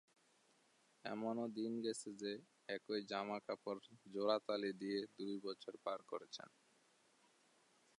[1.05, 2.31] এমনও দিন গেছে যে,
[2.69, 3.81] একই জামা-কাপড়
[4.13, 6.49] জোড়া তালি দিয়ে দুই বছর পার করেছেন।